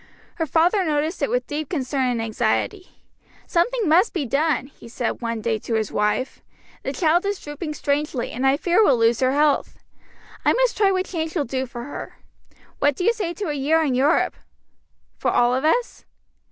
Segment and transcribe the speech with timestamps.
[0.37, 3.03] Her father noticed it with deep concern and anxiety.
[3.45, 6.41] "Something must be done," he said one day to his wife;
[6.81, 9.77] "the child is drooping strangely, and I fear will lose her health.
[10.43, 12.17] I must try what change will do for her.
[12.79, 14.35] What do you say to a year in Europe?"
[15.19, 16.03] "For all of us?"